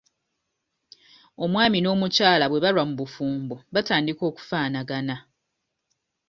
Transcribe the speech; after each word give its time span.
Omwami 1.43 1.77
n'omukyala 1.81 2.45
bwe 2.47 2.61
balwa 2.63 2.83
mu 2.89 2.93
bufumbo 3.01 3.55
batandika 3.73 4.23
okufaanagana. 4.31 5.15